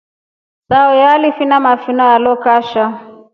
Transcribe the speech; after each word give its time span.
Sahuyo 0.67 1.09
alefine 1.09 1.57
mafina 1.59 2.13
alo 2.15 2.33
kashaa. 2.43 2.93